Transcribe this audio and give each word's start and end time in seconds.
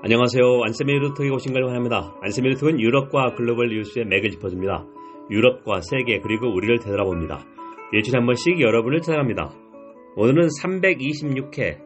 안녕하세요. 0.00 0.62
안세미 0.64 0.96
루트에 1.00 1.28
오신 1.28 1.52
걸 1.52 1.64
환영합니다. 1.64 2.14
안세미 2.22 2.50
루트는 2.50 2.78
유럽과 2.78 3.34
글로벌 3.34 3.70
뉴스의 3.70 4.04
맥을 4.04 4.30
짚어줍니다. 4.30 4.86
유럽과 5.28 5.80
세계 5.80 6.20
그리고 6.20 6.54
우리를 6.54 6.78
되돌아봅니다. 6.78 7.44
일주일에 7.92 8.18
한 8.18 8.26
번씩 8.26 8.60
여러분을 8.60 9.00
찾아갑니다. 9.00 9.50
오늘은 10.14 10.50
326회 10.62 11.80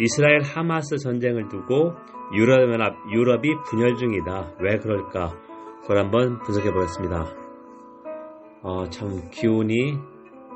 이스라엘 0.00 0.40
하마스 0.40 0.96
전쟁을 0.96 1.48
두고 1.48 1.92
유럽연합, 2.34 2.96
유럽이 3.12 3.50
분열 3.66 3.94
중이다. 3.96 4.54
왜 4.60 4.78
그럴까? 4.78 5.36
그걸 5.82 5.98
한번 5.98 6.38
분석해 6.38 6.72
보겠습니다. 6.72 7.26
어, 8.62 8.88
참 8.88 9.28
기온이 9.30 9.98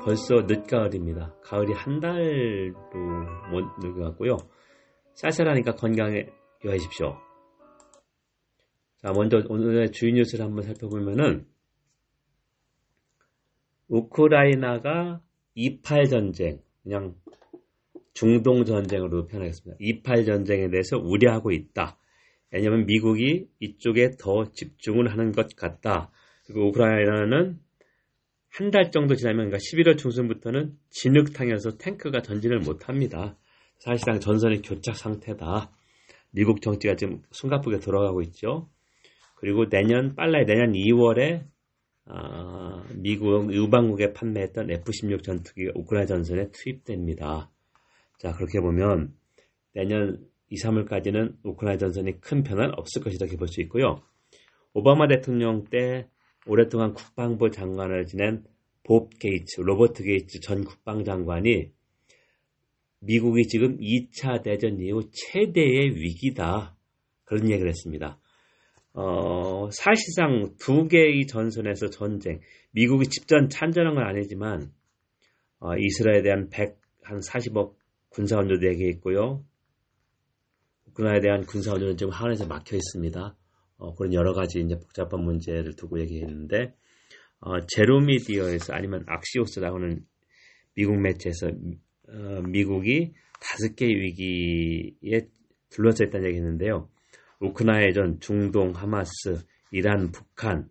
벌써 0.03 0.41
늦가을입니다. 0.47 1.35
가을이 1.43 1.71
한 1.73 1.99
달도 1.99 2.97
못 3.51 3.63
늙어갔고요. 3.79 4.37
쌀쌀하니까 5.13 5.75
건강에 5.75 6.25
유하십시오. 6.65 7.17
자, 9.01 9.11
먼저 9.11 9.41
오늘의 9.47 9.91
주요 9.91 10.13
뉴스를 10.13 10.43
한번 10.43 10.63
살펴보면은 10.63 11.45
우크라이나가 13.87 15.21
28 15.53 16.07
전쟁, 16.09 16.59
그냥 16.83 17.15
중동 18.13 18.65
전쟁으로 18.65 19.27
표현하겠습니다. 19.27 19.77
28 19.79 20.25
전쟁에 20.25 20.69
대해서 20.69 20.97
우려하고 20.97 21.51
있다. 21.51 21.99
왜냐하면 22.51 22.85
미국이 22.85 23.47
이쪽에 23.59 24.11
더 24.19 24.51
집중을 24.51 25.11
하는 25.11 25.31
것 25.31 25.55
같다. 25.55 26.11
그리고 26.45 26.69
우크라이나는 26.69 27.59
한 28.57 28.71
달 28.71 28.89
정도 28.89 29.15
지나면 29.15 29.49
그러니까 29.49 29.57
11월 29.57 29.97
중순부터는 29.97 30.77
진흙탕에서 30.89 31.77
탱크가 31.77 32.21
전진을 32.21 32.59
못합니다. 32.59 33.37
사실상 33.79 34.21
전선이 34.21 34.61
교착 34.61 34.95
상태다. 34.95 35.71
미국 36.35 36.61
정치가 36.61 36.97
지금 36.97 37.21
숨가쁘게 37.31 37.79
돌아가고 37.79 38.21
있죠. 38.23 38.69
그리고 39.37 39.69
내년 39.69 40.15
빨라야 40.15 40.45
내년 40.45 40.73
2월에 40.73 41.45
어, 42.07 42.83
미국 42.93 43.49
의방국에 43.51 44.11
판매했던 44.11 44.69
F-16 44.69 45.23
전투기가 45.23 45.71
우크라이나 45.75 46.07
전선에 46.07 46.51
투입됩니다. 46.51 47.49
자 48.19 48.33
그렇게 48.33 48.59
보면 48.59 49.15
내년 49.73 50.25
2, 50.49 50.57
3월까지는 50.57 51.37
우크라이나 51.43 51.77
전선이 51.77 52.19
큰 52.19 52.43
변화는 52.43 52.73
없을 52.77 53.01
것이다 53.01 53.25
이렇게 53.25 53.37
볼 53.37 53.47
수 53.47 53.61
있고요. 53.61 54.01
오바마 54.73 55.07
대통령 55.07 55.63
때 55.63 56.09
오랫동안 56.45 56.93
국방부 56.93 57.49
장관을 57.49 58.07
지낸 58.07 58.43
밥 58.83 59.09
게이츠, 59.19 59.61
로버트 59.61 60.03
게이츠 60.03 60.41
전 60.41 60.65
국방장관이 60.65 61.71
미국이 63.05 63.47
지금 63.47 63.77
2차 63.77 64.43
대전 64.43 64.79
이후 64.79 65.01
최대의 65.11 65.95
위기다. 65.95 66.75
그런 67.23 67.49
얘기를 67.49 67.69
했습니다. 67.69 68.19
어, 68.93 69.69
사실상 69.71 70.55
두 70.57 70.87
개의 70.87 71.27
전선에서 71.27 71.89
전쟁, 71.89 72.39
미국이 72.71 73.07
직접 73.07 73.49
참전한 73.49 73.93
건 73.93 74.05
아니지만, 74.05 74.71
어, 75.59 75.75
이스라엘에 75.75 76.21
대한 76.21 76.49
100, 76.49 76.77
한 77.03 77.19
40억 77.19 77.75
군사원조 78.09 78.55
내게 78.59 78.87
있고요. 78.89 79.43
우크라이나에 80.87 81.19
대한 81.19 81.45
군사원조는 81.45 81.97
지금 81.97 82.13
하원에서 82.13 82.47
막혀 82.47 82.77
있습니다. 82.77 83.35
어, 83.77 83.95
그런 83.95 84.13
여러 84.13 84.33
가지 84.33 84.61
이제 84.61 84.75
복잡한 84.75 85.21
문제를 85.21 85.75
두고 85.75 85.99
얘기했는데, 85.99 86.73
어, 87.41 87.65
제로미디어에서 87.67 88.73
아니면 88.73 89.03
악시오스라고 89.07 89.75
하는 89.77 90.05
미국 90.73 90.99
매체에서 91.01 91.47
어, 91.47 91.51
미국이 92.47 93.13
다섯 93.39 93.75
개의 93.75 93.95
위기에 93.95 95.27
둘러싸 95.69 96.05
있다는 96.05 96.27
얘기 96.27 96.37
했는데요. 96.37 96.89
우크라이나전, 97.39 98.19
중동, 98.19 98.71
하마스, 98.71 99.45
이란, 99.71 100.11
북한. 100.11 100.69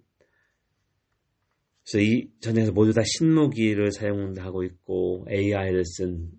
그래서 1.85 2.01
이 2.01 2.31
전쟁에서 2.41 2.73
모두 2.73 2.93
다 2.93 3.03
신무기를 3.05 3.93
사용하고 3.93 4.65
있고 4.65 5.27
AI를 5.31 5.85
쓴 5.85 6.31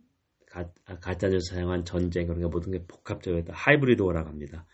가, 0.47 0.68
가짜뉴스 1.02 1.53
사용한 1.53 1.86
전쟁 1.86 2.28
그런 2.28 2.41
게 2.41 2.47
모든 2.47 2.72
게 2.72 2.84
복합적으로 2.88 3.44
하이브리드 3.47 4.02
워라고 4.02 4.30
합니다. 4.30 4.66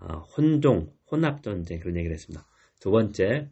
어, 0.00 0.18
혼종, 0.36 0.92
혼합 1.10 1.42
전쟁 1.42 1.80
그런 1.80 1.96
얘기를 1.96 2.14
했습니다. 2.14 2.46
두 2.80 2.90
번째, 2.90 3.50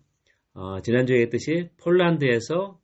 어, 0.55 0.81
지난주에 0.81 1.21
했듯이 1.23 1.71
폴란드에서 1.77 2.81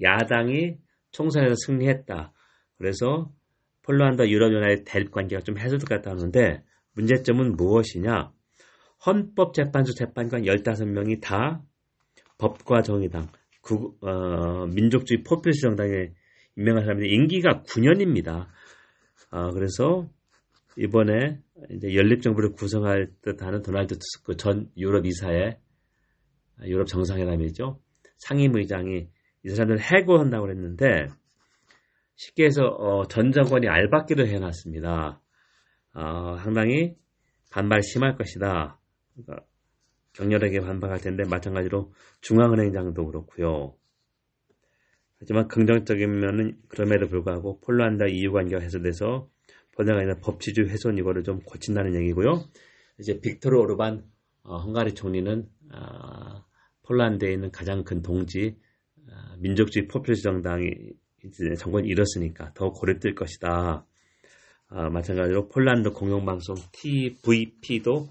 야당이 0.00 0.78
총선에서 1.10 1.56
승리했다. 1.66 2.32
그래서 2.80 3.30
폴란드 3.82 4.26
유럽연합의 4.26 4.84
대립 4.86 5.10
관계가 5.10 5.42
좀 5.42 5.58
해소됐다 5.58 6.10
하는데 6.10 6.64
문제점은 6.94 7.56
무엇이냐? 7.56 8.32
헌법재판소 9.04 9.92
재판관 9.92 10.42
15명이 10.44 11.20
다 11.20 11.62
법과 12.38 12.80
정의당, 12.80 13.28
구, 13.60 13.96
어, 14.00 14.66
민족주의 14.66 15.22
포퓰리스 15.22 15.60
정당에 15.60 16.12
임명한 16.56 16.84
사람들이 16.84 17.12
임기가 17.12 17.64
9년입니다. 17.64 18.48
어, 19.30 19.50
그래서 19.52 20.08
이번에 20.78 21.38
이제 21.70 21.94
연립정부를 21.94 22.52
구성할 22.52 23.10
듯하는 23.20 23.60
도널드 23.60 23.98
투스크 23.98 24.36
전 24.36 24.70
유럽 24.78 25.04
이사의 25.04 25.58
유럽 26.64 26.86
정상회담이죠. 26.86 27.78
상임의장이 28.16 29.08
이 29.44 29.48
사람들을 29.50 29.80
해고한다고 29.80 30.46
그랬는데 30.46 31.08
쉽게 32.20 32.44
해서 32.44 32.66
어, 32.66 33.06
전 33.06 33.32
정권이 33.32 33.66
알박기를 33.66 34.28
해놨습니다. 34.28 35.22
어, 35.94 36.36
상당히 36.42 36.94
반발 37.50 37.82
심할 37.82 38.16
것이다. 38.16 38.78
그러니까 39.14 39.46
격렬하게 40.12 40.60
반발할 40.60 41.00
텐데 41.00 41.22
마찬가지로 41.26 41.94
중앙은행장도 42.20 43.06
그렇고요. 43.06 43.74
하지만 45.18 45.48
긍정적인 45.48 46.20
면은 46.20 46.58
그럼에도 46.68 47.08
불구하고 47.08 47.58
폴란드 47.60 48.08
EU 48.10 48.32
관계가 48.32 48.62
해소돼서 48.62 49.30
아니라 49.78 50.16
법치주의 50.16 50.68
훼손 50.68 50.98
이거를 50.98 51.22
좀 51.22 51.40
고친다는 51.40 51.94
얘기고요. 51.94 52.44
이제 52.98 53.18
빅토르 53.18 53.56
오르반 53.56 54.04
어, 54.42 54.58
헝가리 54.58 54.94
총리는 54.94 55.48
어, 55.72 56.44
폴란드에 56.82 57.32
있는 57.32 57.50
가장 57.50 57.82
큰 57.82 58.02
동지 58.02 58.58
어, 59.08 59.36
민족주의 59.38 59.86
포퓰리스 59.88 60.22
정당이 60.22 61.00
이제 61.24 61.54
정권이 61.54 61.88
잃었으니까 61.88 62.52
더 62.54 62.70
고립될 62.70 63.14
것이다. 63.14 63.84
아, 64.68 64.88
마찬가지로 64.88 65.48
폴란드 65.48 65.90
공영방송 65.90 66.56
TVP도 66.72 68.08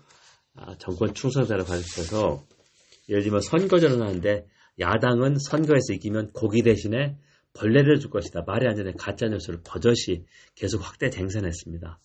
아, 0.56 0.76
정권 0.78 1.14
충성자를 1.14 1.64
가르쳐서 1.64 2.44
예를 3.08 3.24
들면 3.24 3.42
선거전을 3.42 4.02
하는데 4.02 4.46
야당은 4.80 5.38
선거에서 5.40 5.94
이기면 5.94 6.32
고기 6.34 6.62
대신에 6.62 7.18
벌레를 7.54 8.00
줄 8.00 8.10
것이다. 8.12 8.44
말이 8.46 8.68
안 8.68 8.76
되는 8.76 8.96
가짜 8.96 9.28
뉴스를 9.28 9.62
버젓이 9.66 10.26
계속 10.56 10.80
확대 10.86 11.10
쟁선했습니다. 11.10 12.00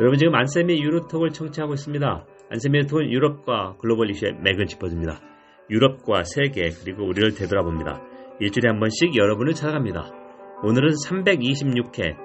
여러분 0.00 0.18
지금 0.18 0.34
안세미 0.34 0.82
유로톡을 0.82 1.30
청취하고 1.30 1.74
있습니다. 1.74 2.26
안세미 2.50 2.78
유로톡은 2.78 3.12
유럽과 3.12 3.76
글로벌 3.78 4.10
이슈의 4.10 4.34
맥을 4.42 4.66
짚어줍니다. 4.66 5.33
유럽과 5.70 6.24
세계 6.24 6.70
그리고 6.82 7.06
우리를 7.06 7.34
되돌아봅니다. 7.34 8.02
일주일에 8.40 8.70
한 8.70 8.80
번씩 8.80 9.16
여러분을 9.16 9.54
찾아갑니다. 9.54 10.10
오늘은 10.62 10.90
326회 11.06 12.16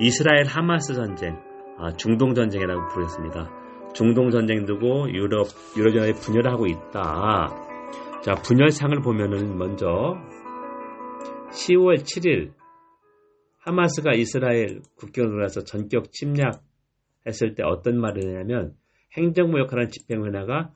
이스라엘 0.00 0.44
하마스 0.46 0.94
전쟁, 0.94 1.38
아, 1.78 1.92
중동 1.92 2.34
전쟁이라고 2.34 2.88
부르겠습니다. 2.88 3.50
중동 3.94 4.30
전쟁 4.30 4.66
두고 4.66 5.10
유럽 5.10 5.46
유럽 5.76 5.94
연합이 5.94 6.12
분열을 6.14 6.50
하고 6.50 6.66
있다. 6.66 7.48
자 8.22 8.34
분열상을 8.34 9.00
보면은 9.02 9.56
먼저 9.56 10.16
10월 11.50 12.02
7일 12.02 12.52
하마스가 13.60 14.12
이스라엘 14.14 14.80
국경으로 14.96 15.42
가서 15.42 15.62
전격 15.62 16.10
침략했을 16.12 17.54
때 17.54 17.62
어떤 17.62 18.00
말을 18.00 18.22
했냐면 18.22 18.74
행정무역하는 19.16 19.90
집행회나가 19.90 20.72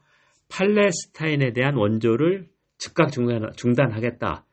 팔레스타인에 0.50 1.52
대한 1.52 1.76
원조를 1.76 2.48
즉각 2.78 3.10
중단, 3.12 3.92
하겠다 3.92 4.44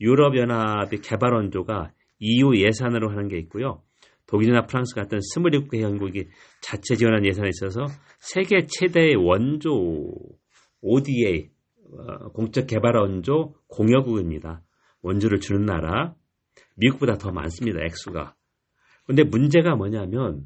유럽연합의 0.00 1.00
개발 1.00 1.32
원조가 1.32 1.92
EU 2.18 2.56
예산으로 2.56 3.10
하는 3.10 3.28
게 3.28 3.38
있고요. 3.38 3.82
독일이나 4.26 4.66
프랑스 4.66 4.94
같은 4.94 5.18
27개 5.18 5.78
회원국이 5.78 6.28
자체 6.62 6.94
지원한 6.94 7.24
예산이 7.24 7.48
있어서 7.48 7.86
세계 8.18 8.66
최대의 8.66 9.16
원조 9.16 9.70
ODA 10.82 11.50
어, 11.92 12.28
공적 12.30 12.66
개발 12.66 12.96
원조 12.96 13.54
공여국입니다. 13.66 14.62
원조를 15.02 15.40
주는 15.40 15.64
나라 15.64 16.14
미국보다 16.76 17.18
더 17.18 17.32
많습니다. 17.32 17.80
액수가. 17.82 18.34
근데 19.06 19.24
문제가 19.24 19.74
뭐냐면 19.74 20.44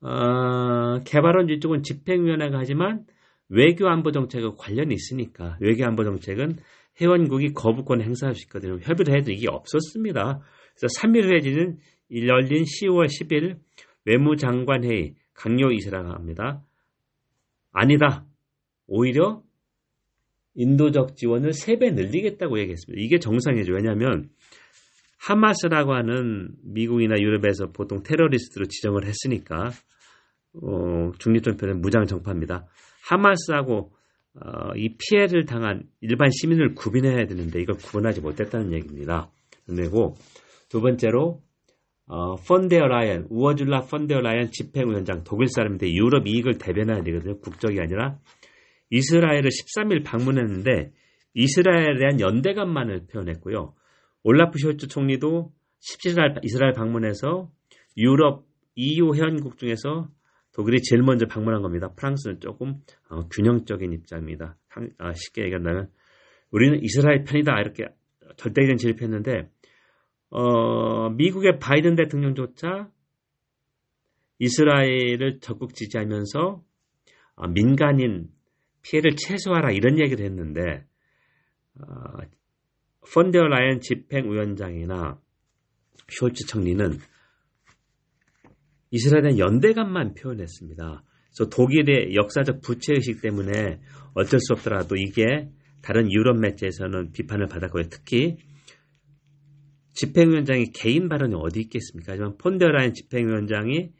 어, 0.00 1.00
개발 1.04 1.36
원조 1.36 1.58
쪽은 1.58 1.82
집행위원회가 1.82 2.58
하지만 2.58 3.04
외교 3.48 3.88
안보 3.88 4.10
정책과 4.12 4.54
관련이 4.56 4.94
있으니까 4.94 5.56
외교 5.60 5.84
안보 5.84 6.04
정책은 6.04 6.58
회원국이 7.00 7.52
거부권 7.52 8.00
행사할 8.02 8.34
수 8.34 8.44
있거든요. 8.44 8.78
협의를 8.80 9.16
해도 9.16 9.32
이게 9.32 9.48
없었습니다. 9.48 10.40
그래서 10.76 11.00
3일 11.00 11.32
회지는 11.34 11.78
열린 12.12 12.64
10월 12.64 13.06
10일 13.06 13.58
외무장관 14.04 14.84
회의 14.84 15.14
강요 15.34 15.70
이스라엘가 15.72 16.14
합니다. 16.14 16.62
아니다. 17.72 18.24
오히려 18.86 19.42
인도적 20.54 21.16
지원을 21.16 21.50
3배 21.50 21.94
늘리겠다고 21.94 22.58
얘기했습니다. 22.60 23.02
이게 23.02 23.18
정상이죠. 23.18 23.72
왜냐하면 23.72 24.30
하마스라고 25.18 25.94
하는 25.94 26.50
미국이나 26.62 27.16
유럽에서 27.18 27.72
보통 27.72 28.02
테러리스트로 28.02 28.66
지정을 28.66 29.04
했으니까 29.06 29.70
어, 30.62 31.10
중립전편은 31.18 31.80
무장 31.80 32.06
정파입니다. 32.06 32.66
하마스하고 33.08 33.92
어, 34.40 34.74
이 34.76 34.96
피해를 34.98 35.44
당한 35.44 35.84
일반 36.00 36.30
시민을 36.30 36.74
구분해야 36.74 37.26
되는데 37.26 37.60
이걸 37.60 37.76
구분하지 37.76 38.20
못했다는 38.20 38.72
얘기입니다. 38.72 39.30
그리고 39.66 40.16
두 40.68 40.80
번째로 40.80 41.40
어, 42.06 42.36
펀데어 42.36 42.86
라이언, 42.86 43.28
우어줄라 43.30 43.82
펀데어 43.82 44.20
라이언 44.20 44.50
집행위원장 44.50 45.24
독일 45.24 45.48
사람인데 45.48 45.92
유럽 45.92 46.26
이익을 46.26 46.58
대변해야 46.58 47.02
되거든요. 47.02 47.38
국적이 47.38 47.80
아니라 47.80 48.18
이스라엘을 48.90 49.48
13일 49.48 50.04
방문했는데 50.04 50.92
이스라엘에 51.34 51.98
대한 51.98 52.20
연대감만을 52.20 53.06
표현했고요. 53.06 53.74
올라프 54.22 54.58
숄츠 54.58 54.90
총리도 54.90 55.52
17일 55.80 56.44
이스라엘 56.44 56.72
방문해서 56.72 57.50
유럽 57.96 58.44
EU 58.74 59.14
회원국 59.14 59.58
중에서 59.58 60.08
독일이 60.54 60.80
제일 60.82 61.02
먼저 61.02 61.26
방문한 61.26 61.62
겁니다. 61.62 61.92
프랑스는 61.94 62.40
조금 62.40 62.80
어, 63.10 63.28
균형적인 63.28 63.92
입장입니다. 63.92 64.56
아, 64.98 65.12
쉽게 65.12 65.42
얘기한다면 65.44 65.90
우리는 66.50 66.80
이스라엘 66.82 67.24
편이다 67.24 67.60
이렇게 67.60 67.86
절대적인 68.36 68.76
진입했는데 68.76 69.50
어, 70.30 71.10
미국의 71.10 71.58
바이든 71.58 71.96
대통령조차 71.96 72.88
이스라엘을 74.38 75.40
적극 75.40 75.74
지지하면서 75.74 76.62
어, 77.36 77.48
민간인 77.48 78.28
피해를 78.82 79.16
최소화하라 79.16 79.72
이런 79.72 79.98
얘기를 79.98 80.24
했는데 80.24 80.86
어, 81.80 82.18
펀데어 83.12 83.48
라이언 83.48 83.80
집행위원장이나 83.80 85.20
숄츠 86.06 86.48
총리는 86.48 86.98
이스라엘의 88.90 89.38
연대감만 89.38 90.14
표현했습니다. 90.14 91.02
그래서 91.36 91.50
독일의 91.50 92.14
역사적 92.14 92.60
부채의식 92.60 93.20
때문에 93.20 93.80
어쩔 94.14 94.38
수 94.40 94.52
없더라도 94.52 94.96
이게 94.96 95.48
다른 95.82 96.10
유럽 96.12 96.38
매체에서는 96.38 97.12
비판을 97.12 97.46
받았고요. 97.46 97.84
특히 97.90 98.36
집행위원장이 99.94 100.72
개인 100.72 101.08
발언이 101.08 101.34
어디 101.36 101.60
있겠습니까? 101.60 102.12
하지만 102.12 102.36
폰데라인 102.38 102.94
집행위원장이 102.94 103.90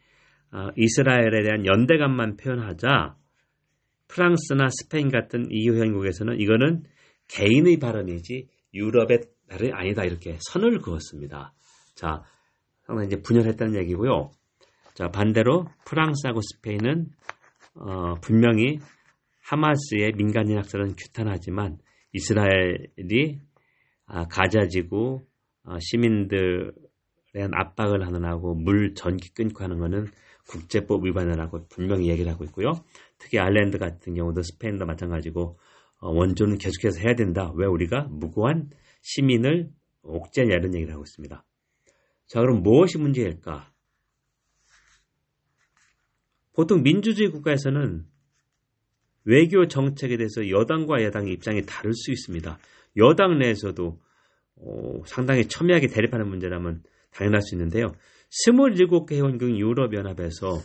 어, 0.51 0.69
이스라엘에 0.77 1.43
대한 1.43 1.65
연대감만 1.65 2.37
표현하자 2.37 3.15
프랑스나 4.07 4.69
스페인 4.69 5.09
같은 5.09 5.47
EU 5.49 5.73
회원국에서는 5.75 6.39
이거는 6.39 6.83
개인의 7.27 7.79
발언이지 7.79 8.47
유럽의 8.73 9.21
발언이 9.49 9.71
아니다 9.73 10.05
이렇게 10.05 10.37
선을 10.49 10.79
그었습니다. 10.79 11.53
자, 11.95 12.23
상당히 12.83 13.07
이제 13.07 13.21
분열했다는 13.21 13.75
얘기고요. 13.81 14.31
자, 14.95 15.09
반대로 15.09 15.65
프랑스하고 15.85 16.39
스페인은 16.41 17.07
어, 17.75 18.15
분명히 18.21 18.79
하마스의 19.43 20.13
민간인 20.13 20.57
학살은 20.57 20.95
규탄하지만 20.95 21.77
이스라엘이 22.13 23.41
아, 24.05 24.25
가자지구 24.27 25.25
어, 25.65 25.79
시민들에 25.79 26.71
대한 27.33 27.51
압박을 27.53 28.07
하느라고 28.07 28.55
물 28.55 28.93
전기 28.93 29.33
끊고 29.33 29.65
하는 29.65 29.79
것은 29.79 30.07
국제법 30.47 31.05
위반을 31.05 31.41
하고 31.41 31.67
분명히 31.67 32.07
얘기를 32.07 32.31
하고 32.31 32.45
있고요. 32.45 32.71
특히 33.17 33.37
아일랜드 33.37 33.77
같은 33.77 34.13
경우도 34.13 34.43
스페인도 34.43 34.85
마찬가지고 34.85 35.59
어, 35.99 36.09
원조는 36.09 36.57
계속해서 36.57 37.01
해야 37.01 37.15
된다. 37.15 37.51
왜 37.55 37.67
우리가 37.67 38.07
무고한 38.09 38.69
시민을 39.01 39.71
옥죄냐 40.03 40.55
이런 40.55 40.73
얘기를 40.73 40.93
하고 40.93 41.03
있습니다. 41.03 41.43
자 42.27 42.39
그럼 42.39 42.63
무엇이 42.63 42.97
문제일까? 42.97 43.74
보통 46.55 46.83
민주주의 46.83 47.29
국가에서는 47.29 48.05
외교 49.25 49.67
정책에 49.67 50.17
대해서 50.17 50.49
여당과 50.49 51.03
야당의 51.03 51.33
입장이 51.33 51.63
다를 51.65 51.93
수 51.93 52.11
있습니다. 52.11 52.57
여당 52.97 53.39
내에서도 53.39 53.99
어, 54.57 55.01
상당히 55.05 55.47
첨예하게 55.47 55.87
대립하는 55.87 56.29
문제라면 56.29 56.83
당연할 57.11 57.41
수 57.41 57.55
있는데요. 57.55 57.93
27개 58.45 59.15
회원국 59.15 59.57
유럽연합에서 59.57 60.59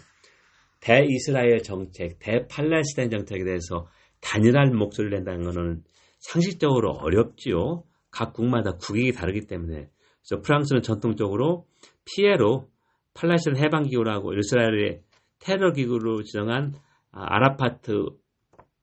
대이스라엘 0.80 1.62
정책, 1.62 2.18
대팔레스타인 2.20 3.10
정책에 3.10 3.44
대해서 3.44 3.88
단일한 4.20 4.76
목소리를 4.76 5.16
낸다는 5.18 5.44
것은 5.44 5.82
상식적으로 6.20 6.92
어렵지요. 6.92 7.84
각 8.10 8.32
국마다 8.32 8.72
국익이 8.76 9.12
다르기 9.12 9.46
때문에. 9.46 9.88
그래서 10.22 10.42
프랑스는 10.42 10.82
전통적으로 10.82 11.66
피에로 12.04 12.68
팔레스타인 13.14 13.56
해방기구라고 13.56 14.34
이스라엘의 14.34 15.02
테러기구로 15.40 16.22
지정한 16.22 16.74
아, 17.12 17.24
아라파트 17.34 18.06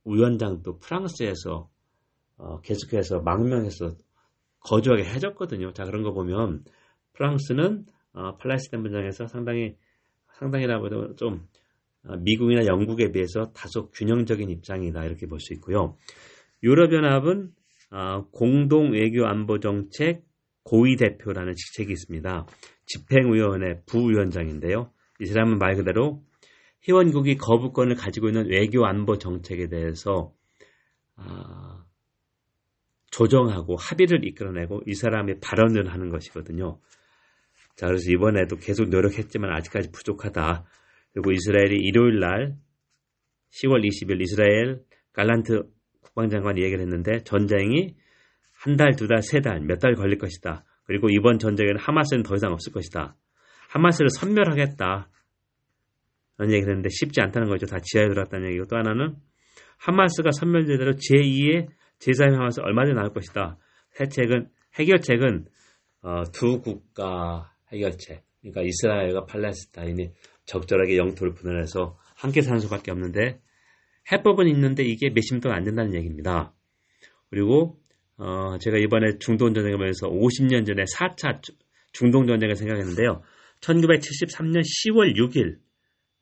위원장도 0.06 0.80
프랑스에서 0.80 1.70
어, 2.38 2.62
계속해서 2.62 3.22
망명해서 3.22 3.96
거주하게 4.60 5.06
해줬거든요. 5.06 5.74
자 5.74 5.86
그런 5.86 6.04
거 6.04 6.12
보면 6.14 6.64
프랑스는 7.14 7.86
어, 8.14 8.38
팔레스타인 8.38 8.84
분장에서 8.84 9.28
상당히 9.28 9.76
상당히라고도 10.34 11.16
좀 11.16 11.48
어, 12.06 12.16
미국이나 12.18 12.66
영국에 12.66 13.12
비해서 13.12 13.52
다소 13.54 13.90
균형적인 13.92 14.50
입장이다 14.50 15.04
이렇게 15.06 15.28
볼 15.28 15.40
수 15.40 15.54
있고요. 15.54 15.96
유럽연합은 16.64 17.52
어, 17.92 18.26
공동 18.32 18.92
외교 18.92 19.26
안보 19.26 19.60
정책 19.60 20.26
고위 20.64 20.96
대표라는 20.98 21.54
직책이 21.56 21.92
있습니다. 21.94 22.46
집행위원회 22.86 23.82
부위원장인데요. 23.86 24.92
이 25.20 25.26
사람은 25.26 25.60
말 25.60 25.76
그대로 25.76 26.24
회원국이 26.88 27.36
거부권을 27.38 27.96
가지고 27.96 28.28
있는 28.28 28.50
외교 28.50 28.86
안보 28.86 29.18
정책에 29.18 29.68
대해서 29.68 30.34
아, 31.16 31.84
조정하고 33.12 33.76
합의를 33.76 34.26
이끌어내고 34.26 34.84
이 34.86 34.94
사람의 34.94 35.40
발언을 35.42 35.92
하는 35.92 36.10
것이거든요. 36.10 36.80
자, 37.76 37.88
그래서 37.88 38.12
이번에도 38.12 38.56
계속 38.58 38.90
노력했지만 38.90 39.52
아직까지 39.52 39.92
부족하다. 39.92 40.66
그리고 41.14 41.32
이스라엘이 41.32 41.76
일요일 41.76 42.20
날 42.20 42.56
10월 43.52 43.84
20일 43.86 44.22
이스라엘 44.22 44.82
갈란트 45.14 45.64
국방장관이 46.02 46.62
얘기를 46.62 46.82
했는데 46.82 47.24
전쟁이 47.24 47.96
한 48.54 48.76
달, 48.76 48.96
두 48.96 49.08
달, 49.08 49.22
세 49.22 49.40
달, 49.40 49.62
몇 49.62 49.80
달 49.80 49.96
걸릴 49.96 50.18
것이다. 50.18 50.64
그리고 50.86 51.10
이번 51.10 51.38
전쟁에는 51.38 51.80
하마스는 51.80 52.24
더 52.24 52.36
이상 52.36 52.52
없을 52.52 52.72
것이다. 52.72 53.16
하마스를 53.70 54.10
선멸하겠다. 54.10 55.10
그런 56.38 56.52
얘기를 56.52 56.70
했는데 56.70 56.90
쉽지 56.90 57.20
않다는 57.22 57.50
거죠. 57.50 57.66
다 57.66 57.78
지하에 57.82 58.08
들어갔다는 58.08 58.48
얘기고 58.50 58.66
또 58.68 58.78
하나는 58.78 59.16
하마스가 59.78 60.32
선멸제대로 60.32 60.94
제2의 60.94 61.68
제3의 62.00 62.64
얼마나 62.64 62.94
나올 62.94 63.12
것이다. 63.12 63.58
해책은 64.00 64.50
해결책은 64.76 65.46
어, 66.04 66.24
두 66.32 66.62
국가 66.62 67.52
해결책. 67.72 68.24
그러니까 68.42 68.62
이스라엘과 68.62 69.26
팔레스타인이 69.26 70.12
적절하게 70.46 70.98
영토를 70.98 71.34
분할해서 71.34 71.98
함께 72.16 72.42
사는 72.42 72.60
수밖에 72.60 72.92
없는데 72.92 73.42
해법은 74.12 74.48
있는데 74.48 74.84
이게 74.84 75.10
몇십 75.10 75.42
년안 75.44 75.64
된다는 75.64 75.96
얘기입니다. 75.96 76.54
그리고 77.30 77.80
어, 78.18 78.58
제가 78.60 78.78
이번에 78.78 79.18
중동 79.20 79.54
전쟁을 79.54 79.78
보면서 79.78 80.08
50년 80.08 80.66
전에 80.66 80.84
4차 80.84 81.42
중동 81.92 82.26
전쟁을 82.28 82.56
생각했는데요. 82.56 83.22
1973년 83.62 84.62
10월 84.62 85.16
6일 85.16 85.58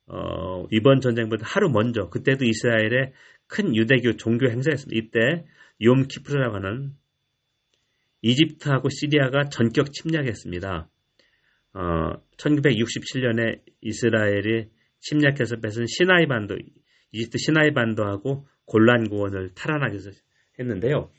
어, 0.06 0.66
이번 0.70 1.00
전쟁보다 1.00 1.44
하루 1.46 1.68
먼저 1.68 2.08
그때도 2.08 2.44
이스라엘의 2.44 3.12
큰 3.46 3.74
유대교 3.74 4.16
종교 4.16 4.48
행사였습니다. 4.48 4.96
이때 4.96 5.44
욤 5.80 6.06
키프르라고 6.08 6.56
하는 6.56 6.92
이집트하고 8.22 8.88
시리아가 8.88 9.44
전격 9.48 9.92
침략했습니다. 9.92 10.88
어, 11.74 11.80
1967년에 12.38 13.60
이스라엘이 13.82 14.68
침략해서 15.00 15.56
뺏은 15.56 15.86
시나이 15.86 16.26
반도, 16.26 16.56
이집트 17.12 17.38
시나이 17.38 17.72
반도하고 17.72 18.46
골란 18.64 19.08
고원을 19.08 19.50
탈환하기 19.54 19.98
했는데요. 20.58 21.10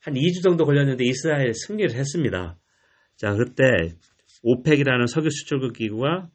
한 0.00 0.14
2주 0.14 0.42
정도 0.42 0.64
걸렸는데 0.64 1.04
이스라엘 1.04 1.52
승리를 1.52 1.94
했습니다. 1.94 2.56
자, 3.16 3.34
그때 3.34 3.64
오펙이라는 4.42 5.06
석유 5.06 5.28
수출국 5.30 5.74
기구가 5.74 6.30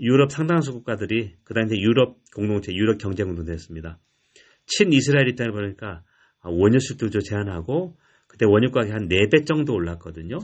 유럽 0.00 0.30
상당수 0.32 0.72
국가들이 0.72 1.36
그 1.44 1.54
당시 1.54 1.76
유럽 1.76 2.16
공동체, 2.34 2.72
유럽 2.72 2.98
경제 2.98 3.24
공동체였습니다. 3.24 3.98
친 4.66 4.92
이스라엘 4.92 5.28
입장을 5.28 5.52
보이니까 5.52 6.02
원유 6.42 6.80
수출도 6.80 7.20
제한하고 7.20 7.96
그때 8.26 8.46
원유 8.46 8.70
가격이 8.70 8.92
한 8.92 9.08
4배 9.08 9.46
정도 9.46 9.74
올랐거든요. 9.74 10.38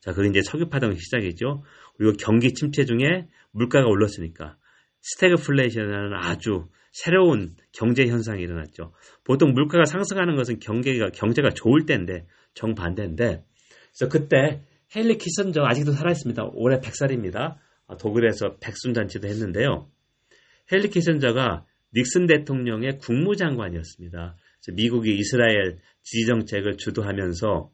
자, 0.00 0.12
그리고 0.12 0.30
이제 0.30 0.42
석유 0.42 0.68
파동 0.68 0.94
시작이죠. 0.94 1.62
그리고 1.96 2.16
경기 2.18 2.52
침체 2.54 2.84
중에 2.84 3.28
물가가 3.52 3.86
올랐으니까 3.86 4.56
스태그플레이션이라는 5.00 6.14
아주 6.14 6.68
새로운 6.90 7.54
경제 7.72 8.06
현상이 8.06 8.42
일어났죠. 8.42 8.92
보통 9.24 9.52
물가가 9.52 9.84
상승하는 9.84 10.36
것은 10.36 10.58
경제가 10.58 11.10
경제가 11.10 11.50
좋을 11.50 11.86
때인데 11.86 12.26
정반대인데 12.54 13.44
그래서 13.94 14.08
그때 14.10 14.62
헨리 14.94 15.16
키선저 15.16 15.62
아직도 15.62 15.92
살아있습니다. 15.92 16.50
올해 16.52 16.78
100살입니다. 16.80 17.56
아, 17.92 17.96
독일에서 17.96 18.56
백순잔치도 18.58 19.28
했는데요. 19.28 19.88
헨리 20.72 20.88
키선저가 20.88 21.66
닉슨 21.94 22.26
대통령의 22.26 22.98
국무장관이었습니다. 22.98 24.36
미국이 24.72 25.14
이스라엘 25.14 25.78
지지정책을 26.02 26.78
주도하면서 26.78 27.70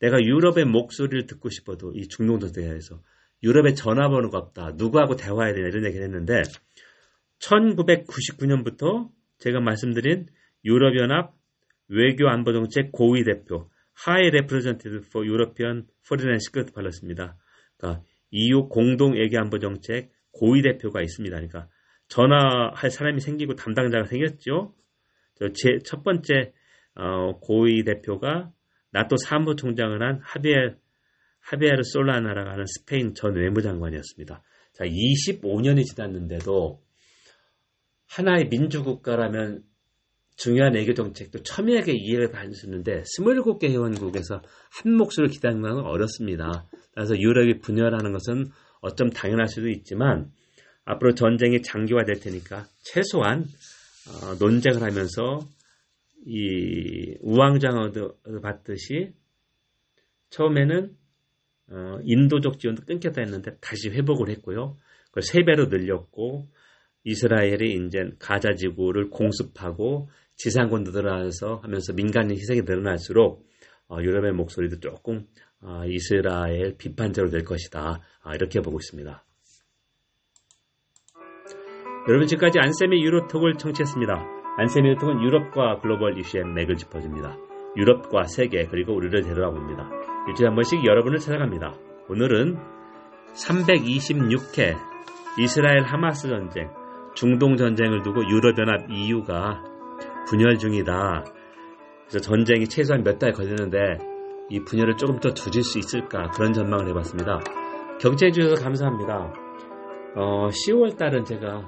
내가 0.00 0.18
유럽의 0.20 0.64
목소리를 0.64 1.26
듣고 1.26 1.50
싶어도 1.50 1.92
이 1.94 2.08
중동도 2.08 2.50
대해서 2.52 3.02
유럽에 3.42 3.74
전화번호가 3.74 4.38
없다. 4.38 4.72
누구하고 4.76 5.16
대화해야 5.16 5.54
되냐 5.54 5.68
이런 5.68 5.84
얘기를 5.84 6.04
했는데 6.04 6.42
1999년부터 7.40 9.10
제가 9.38 9.60
말씀드린 9.60 10.28
유럽연합 10.64 11.34
외교안보정책 11.88 12.92
고위 12.92 13.24
대표 13.24 13.68
Representative 14.06 15.04
for 15.06 15.28
European 15.28 15.86
Foreign 16.06 16.30
and 16.30 16.42
Security 16.42 16.72
Policy입니다. 16.72 17.36
그러니까 17.76 18.02
EU 18.32 18.68
공동 18.68 19.14
외교안보 19.14 19.58
정책 19.60 20.10
고위 20.32 20.62
대표가 20.62 21.00
있습니다. 21.02 21.34
그러니까 21.36 21.68
전화할 22.08 22.90
사람이 22.90 23.20
생기고 23.20 23.54
담당자가 23.54 24.04
생겼죠. 24.04 24.74
제 25.54 25.78
첫 25.84 26.02
번째 26.02 26.52
어, 26.94 27.38
고위 27.40 27.84
대표가 27.84 28.52
나토 28.90 29.16
사무총장을 29.16 30.02
한 30.02 30.20
하비엘 30.22 30.76
하비에르 31.40 31.82
솔라나라고 31.82 32.50
하는 32.50 32.64
스페인 32.66 33.14
전 33.14 33.34
외무장관이었습니다. 33.34 34.42
자, 34.72 34.84
25년이 34.84 35.84
지났는데도 35.84 36.82
하나의 38.06 38.48
민주국가라면 38.48 39.64
중요한 40.36 40.74
외교 40.74 40.94
정책도 40.94 41.42
첨예하게 41.42 41.92
이해를 41.94 42.30
있는데 42.66 43.02
27개 43.02 43.70
회원국에서 43.70 44.42
한 44.70 44.92
몫을 44.94 45.28
기다리는 45.30 45.62
건 45.62 45.84
어렵습니다. 45.84 46.68
그래서 46.94 47.18
유럽이 47.18 47.60
분열하는 47.60 48.12
것은 48.12 48.50
어쩜 48.80 49.10
당연할 49.10 49.48
수도 49.48 49.68
있지만 49.68 50.30
앞으로 50.84 51.14
전쟁이 51.14 51.62
장기화될 51.62 52.20
테니까 52.20 52.66
최소한 52.80 53.46
어, 54.08 54.34
논쟁을 54.38 54.82
하면서 54.82 55.40
이 56.26 57.16
우왕좌왕을 57.20 58.40
받듯이 58.42 59.12
처음에는 60.30 60.96
어, 61.70 61.98
인도적 62.02 62.58
지원도 62.58 62.84
끊겼다 62.84 63.22
했는데 63.22 63.56
다시 63.60 63.88
회복을 63.90 64.28
했고요. 64.30 64.76
그걸 65.06 65.22
세 65.22 65.44
배로 65.44 65.66
늘렸고 65.66 66.46
이스라엘이 67.04 67.86
이제 67.86 68.10
가자 68.18 68.54
지구를 68.54 69.10
공습하고 69.10 70.08
지상군도 70.36 70.92
늘어나서 70.92 71.56
하면서 71.62 71.92
민간인 71.92 72.36
희생이 72.36 72.62
늘어날수록 72.62 73.46
어, 73.88 73.98
유럽의 74.00 74.32
목소리도 74.32 74.80
조금 74.80 75.18
어, 75.18 75.51
이스라엘 75.86 76.76
비판적으로 76.76 77.30
될 77.30 77.44
것이다. 77.44 78.00
아, 78.22 78.34
이렇게 78.34 78.60
보고 78.60 78.78
있습니다. 78.78 79.24
여러분 82.08 82.26
지금까지 82.26 82.58
안쌤의 82.58 83.00
유로톡을 83.02 83.54
청취했습니다. 83.54 84.12
안쌤의 84.58 84.90
유로톡은 84.90 85.22
유럽과 85.22 85.78
글로벌 85.80 86.18
이슈의 86.18 86.44
맥을 86.44 86.76
짚어줍니다. 86.76 87.36
유럽과 87.76 88.24
세계 88.24 88.66
그리고 88.66 88.94
우리를 88.94 89.22
데려다봅니다. 89.22 89.88
일주일에 90.28 90.48
한 90.48 90.54
번씩 90.56 90.84
여러분을 90.84 91.18
찾아갑니다. 91.18 91.74
오늘은 92.08 92.56
326회 93.34 94.76
이스라엘 95.38 95.82
하마스 95.84 96.28
전쟁, 96.28 96.70
중동 97.14 97.56
전쟁을 97.56 98.02
두고 98.02 98.28
유럽연합 98.28 98.90
EU가 98.90 99.64
분열 100.28 100.58
중이다. 100.58 101.24
그래서 102.08 102.18
전쟁이 102.18 102.66
최소한 102.68 103.04
몇 103.04 103.18
달 103.18 103.32
걸리는데 103.32 104.11
이 104.50 104.60
분열을 104.64 104.96
조금 104.96 105.18
더 105.20 105.32
줄일 105.32 105.62
수 105.62 105.78
있을까 105.78 106.30
그런 106.30 106.52
전망을 106.52 106.88
해봤습니다. 106.88 107.40
경청해 108.00 108.32
주셔서 108.32 108.62
감사합니다. 108.62 109.32
어, 110.16 110.48
10월 110.48 110.96
달은 110.96 111.24
제가 111.24 111.62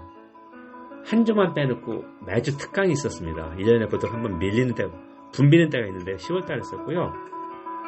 한 1.07 1.25
주만 1.25 1.55
빼놓고 1.55 2.05
매주 2.27 2.57
특강이 2.57 2.93
있었습니다. 2.93 3.55
1년에 3.57 3.91
보통 3.91 4.13
한번 4.13 4.39
밀리는 4.39 4.75
때, 4.75 4.85
붐비는 5.33 5.71
때가 5.71 5.87
있는데 5.87 6.17
10월 6.17 6.47
달에 6.47 6.61
있었고요. 6.61 7.13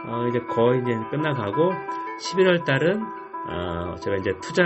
어, 0.06 0.26
이제 0.28 0.38
거의 0.40 0.80
이제 0.80 0.92
끝나가고 1.10 1.70
11월 2.20 2.64
달은 2.64 3.02
어, 3.02 3.94
제가 3.96 4.16
이제 4.16 4.32
투자 4.42 4.64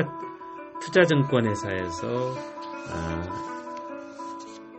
투자증권 0.80 1.46
회사에서 1.46 2.08
어, 2.08 3.50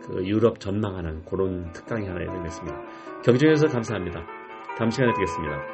그 0.02 0.26
유럽 0.26 0.58
전망하는 0.60 1.24
그런 1.24 1.72
특강이 1.72 2.06
하나 2.06 2.20
예정됐습니다. 2.20 2.78
경주에서 3.24 3.68
감사합니다. 3.68 4.20
다음 4.76 4.90
시간에 4.90 5.12
뵙겠습니다. 5.12 5.71